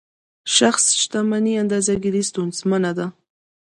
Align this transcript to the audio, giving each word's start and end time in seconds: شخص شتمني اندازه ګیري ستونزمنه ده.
شخص 0.57 0.85
شتمني 1.01 1.53
اندازه 1.61 1.93
ګیري 2.03 2.23
ستونزمنه 2.29 2.91
ده. 2.97 3.07